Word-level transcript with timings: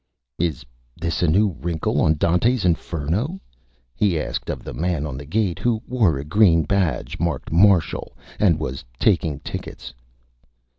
"Is 0.39 0.65
this 0.99 1.21
a 1.21 1.27
new 1.27 1.49
Wrinkle 1.61 2.01
on 2.01 2.15
Dante's 2.15 2.65
Inferno?" 2.65 3.39
he 3.93 4.19
asked 4.19 4.49
of 4.49 4.63
the 4.63 4.73
Man 4.73 5.05
on 5.05 5.15
the 5.15 5.27
Gate, 5.27 5.59
who 5.59 5.79
wore 5.87 6.17
a 6.17 6.23
green 6.25 6.63
Badge 6.63 7.19
marked 7.19 7.51
"Marshal," 7.51 8.17
and 8.39 8.59
was 8.59 8.83
taking 8.99 9.41
Tickets. 9.41 9.93